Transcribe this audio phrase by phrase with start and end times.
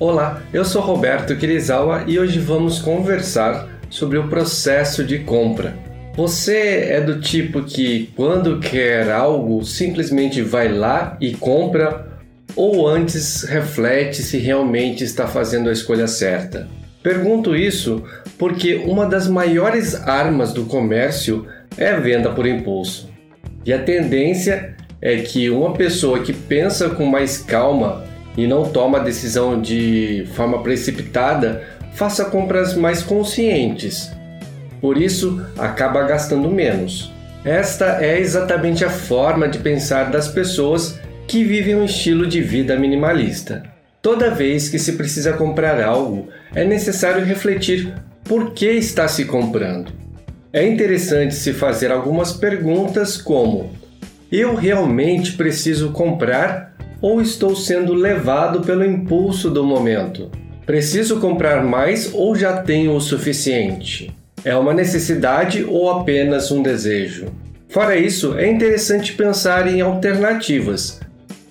[0.00, 5.76] Olá, eu sou Roberto Kirizawa e hoje vamos conversar sobre o processo de compra.
[6.16, 12.08] Você é do tipo que, quando quer algo, simplesmente vai lá e compra,
[12.56, 16.68] ou antes reflete se realmente está fazendo a escolha certa?
[17.00, 18.02] Pergunto isso
[18.36, 21.46] porque uma das maiores armas do comércio
[21.78, 23.08] é a venda por impulso.
[23.64, 28.98] E a tendência é que uma pessoa que pensa com mais calma e não toma
[28.98, 31.62] a decisão de forma precipitada
[31.94, 34.10] faça compras mais conscientes.
[34.80, 37.12] Por isso, acaba gastando menos.
[37.44, 42.76] Esta é exatamente a forma de pensar das pessoas que vivem um estilo de vida
[42.76, 43.62] minimalista.
[44.02, 49.92] Toda vez que se precisa comprar algo, é necessário refletir por que está se comprando.
[50.52, 53.72] É interessante se fazer algumas perguntas como:
[54.30, 56.73] eu realmente preciso comprar
[57.04, 60.30] ou estou sendo levado pelo impulso do momento?
[60.64, 64.10] Preciso comprar mais ou já tenho o suficiente?
[64.42, 67.26] É uma necessidade ou apenas um desejo?
[67.68, 70.98] Fora isso, é interessante pensar em alternativas,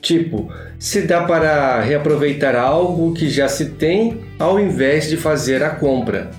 [0.02, 5.70] tipo, se dá para reaproveitar algo que já se tem ao invés de fazer a
[5.70, 6.32] compra,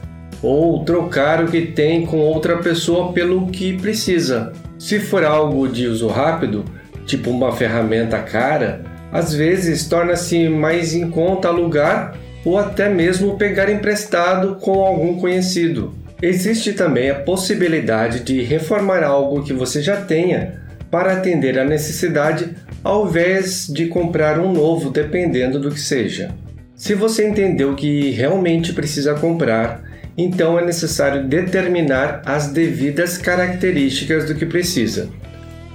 [0.43, 4.53] ou trocar o que tem com outra pessoa pelo que precisa.
[4.77, 6.65] Se for algo de uso rápido,
[7.07, 13.71] tipo uma ferramenta cara, às vezes torna-se mais em conta alugar ou até mesmo pegar
[13.71, 15.95] emprestado com algum conhecido.
[16.21, 22.57] Existe também a possibilidade de reformar algo que você já tenha para atender a necessidade
[22.83, 26.31] ao invés de comprar um novo, dependendo do que seja.
[26.75, 29.85] Se você entendeu que realmente precisa comprar,
[30.19, 35.09] então é necessário determinar as devidas características do que precisa.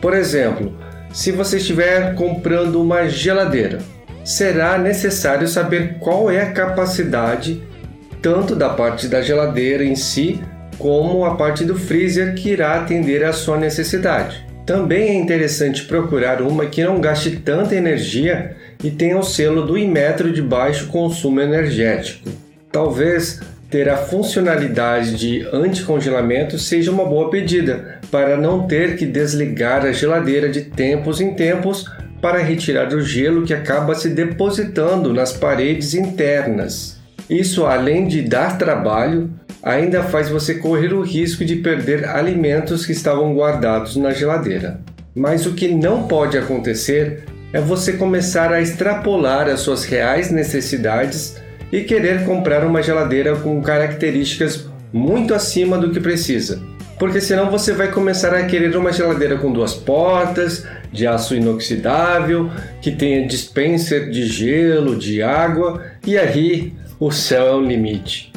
[0.02, 0.78] Por exemplo,
[1.12, 3.80] se você estiver comprando uma geladeira,
[4.24, 7.64] será necessário saber qual é a capacidade
[8.22, 10.42] tanto da parte da geladeira em si,
[10.78, 14.46] como a parte do freezer que irá atender à sua necessidade.
[14.66, 19.78] Também é interessante procurar uma que não gaste tanta energia e tenha o selo do
[19.78, 22.30] Inmetro de baixo consumo energético.
[22.72, 29.85] Talvez ter a funcionalidade de anticongelamento seja uma boa pedida, para não ter que desligar
[29.85, 31.85] a geladeira de tempos em tempos
[32.19, 37.00] para retirar o gelo que acaba se depositando nas paredes internas.
[37.30, 39.30] Isso, além de dar trabalho,
[39.62, 44.81] ainda faz você correr o risco de perder alimentos que estavam guardados na geladeira.
[45.16, 51.36] Mas o que não pode acontecer é você começar a extrapolar as suas reais necessidades
[51.72, 56.62] e querer comprar uma geladeira com características muito acima do que precisa.
[56.97, 62.50] Porque senão você vai começar a querer uma geladeira com duas portas, de aço inoxidável,
[62.81, 68.34] que tenha dispenser de gelo, de água, e aí o céu é o limite.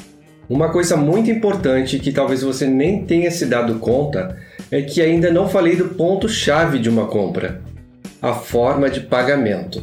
[0.48, 4.36] Uma coisa muito importante que talvez você nem tenha se dado conta
[4.70, 7.60] é que ainda não falei do ponto-chave de uma compra:
[8.20, 9.82] a forma de pagamento.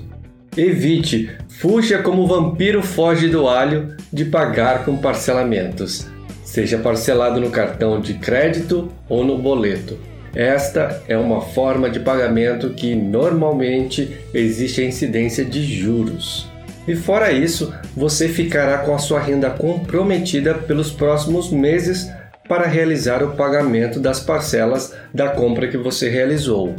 [0.58, 6.08] Evite, fuja como o vampiro foge do alho de pagar com parcelamentos,
[6.44, 9.98] seja parcelado no cartão de crédito ou no boleto.
[10.36, 16.48] Esta é uma forma de pagamento que normalmente existe a incidência de juros.
[16.88, 22.10] E fora isso, você ficará com a sua renda comprometida pelos próximos meses
[22.48, 26.76] para realizar o pagamento das parcelas da compra que você realizou.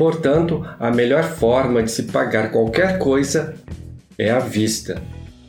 [0.00, 3.54] Portanto, a melhor forma de se pagar qualquer coisa
[4.16, 4.96] é à vista.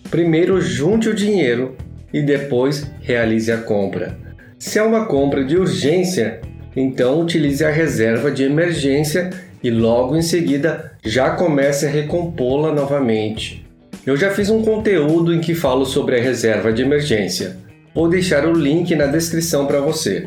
[0.10, 1.78] Primeiro junte o dinheiro
[2.14, 4.18] e depois realize a compra.
[4.60, 6.42] Se é uma compra de urgência,
[6.76, 9.30] então utilize a reserva de emergência
[9.64, 13.66] e logo em seguida já comece a recompô-la novamente.
[14.06, 17.56] Eu já fiz um conteúdo em que falo sobre a reserva de emergência.
[17.96, 20.26] Vou deixar o link na descrição para você.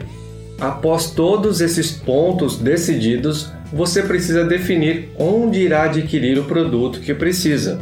[0.58, 7.80] Após todos esses pontos decididos, você precisa definir onde irá adquirir o produto que precisa.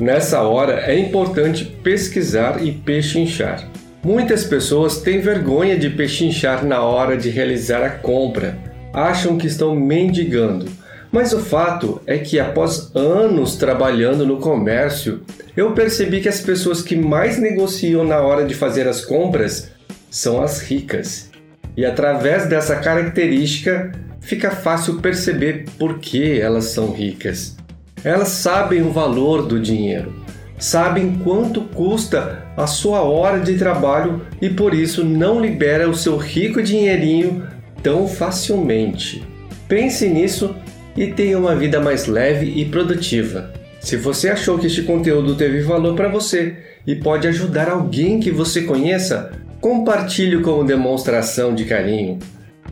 [0.00, 3.68] Nessa hora é importante pesquisar e pechinchar.
[4.02, 8.56] Muitas pessoas têm vergonha de pechinchar na hora de realizar a compra,
[8.94, 10.66] acham que estão mendigando.
[11.12, 15.20] Mas o fato é que após anos trabalhando no comércio,
[15.54, 19.70] eu percebi que as pessoas que mais negociam na hora de fazer as compras
[20.10, 21.30] são as ricas.
[21.76, 23.92] E através dessa característica,
[24.26, 27.56] fica fácil perceber por que elas são ricas.
[28.02, 30.12] Elas sabem o valor do dinheiro,
[30.58, 36.16] sabem quanto custa a sua hora de trabalho e por isso não libera o seu
[36.16, 37.46] rico dinheirinho
[37.82, 39.24] tão facilmente.
[39.68, 40.56] Pense nisso
[40.96, 43.52] e tenha uma vida mais leve e produtiva.
[43.80, 48.32] Se você achou que este conteúdo teve valor para você e pode ajudar alguém que
[48.32, 49.30] você conheça,
[49.60, 52.18] compartilhe como demonstração de carinho.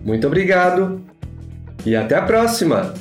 [0.05, 1.01] Muito obrigado
[1.85, 2.95] e até a próxima!